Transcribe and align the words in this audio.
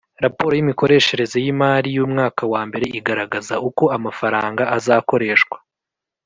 Raporo 0.23 0.53
y 0.55 0.61
imikoreshereze 0.63 1.37
y 1.45 1.47
imari 1.53 1.89
y 1.95 1.99
umwaka 2.05 2.41
wa 2.53 2.61
mbere 2.67 2.85
iragaragaza 2.97 3.53
uko 3.69 3.83
amafaranga 3.97 4.63
azakoreshwa 4.77 5.57